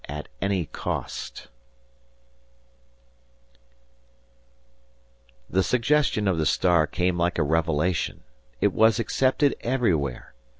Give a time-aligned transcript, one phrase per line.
[0.09, 1.47] AT ANY COST
[5.47, 8.23] The suggestion of the Star came like a revelation.
[8.61, 10.33] It was accepted everywhere.